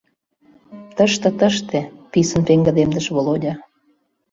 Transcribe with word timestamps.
—Тыште, 0.95 1.29
тыште,— 1.39 1.79
писын 2.11 2.41
пеҥгыдемдыш 2.47 3.05
Володя. 3.15 3.53